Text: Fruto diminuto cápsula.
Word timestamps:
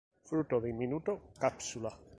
Fruto 0.25 0.59
diminuto 0.59 1.21
cápsula. 1.39 1.95